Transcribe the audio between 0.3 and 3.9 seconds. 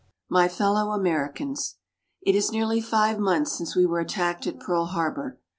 Fellow Americans: It is nearly five months since we